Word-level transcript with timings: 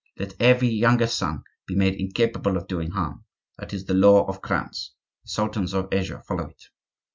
Let 0.17 0.33
every 0.41 0.69
younger 0.69 1.05
son 1.05 1.43
be 1.67 1.75
made 1.75 1.93
incapable 1.93 2.57
of 2.57 2.65
doing 2.65 2.89
harm; 2.89 3.25
that 3.59 3.71
is 3.71 3.85
the 3.85 3.93
law 3.93 4.23
of 4.27 4.41
Crowns; 4.41 4.93
the 5.21 5.29
Sultans 5.29 5.75
of 5.75 5.89
Asia 5.91 6.23
follow 6.27 6.47
it. 6.49 6.63